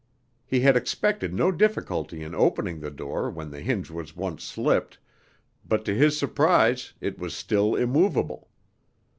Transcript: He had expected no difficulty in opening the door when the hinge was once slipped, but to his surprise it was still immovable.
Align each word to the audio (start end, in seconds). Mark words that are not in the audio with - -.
He 0.47 0.61
had 0.61 0.75
expected 0.75 1.31
no 1.31 1.51
difficulty 1.51 2.23
in 2.23 2.33
opening 2.33 2.79
the 2.79 2.89
door 2.89 3.29
when 3.29 3.51
the 3.51 3.61
hinge 3.61 3.91
was 3.91 4.15
once 4.15 4.43
slipped, 4.43 4.97
but 5.63 5.85
to 5.85 5.93
his 5.93 6.17
surprise 6.17 6.93
it 7.01 7.19
was 7.19 7.35
still 7.35 7.75
immovable. 7.75 8.49